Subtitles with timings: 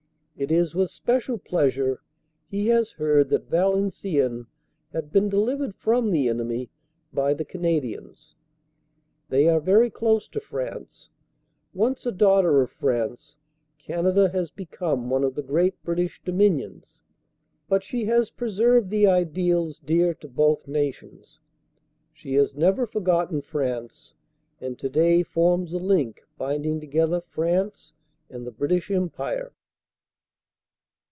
[0.37, 2.01] It is with special pleasure
[2.47, 4.47] he has heard that Valenciennes
[4.91, 6.71] had been delivered from the enemy
[7.13, 8.33] by the Canadians.
[9.29, 11.09] They are very close to France.
[11.75, 13.37] Once a daughter of France,
[13.77, 16.97] Canada has become one of the great British Dominions,
[17.69, 21.39] but she has pre served the ideals dear to both nations.
[22.15, 24.15] She has never forgot ten France
[24.59, 27.93] and today forms a link binding together France
[28.27, 29.53] and the British Empire.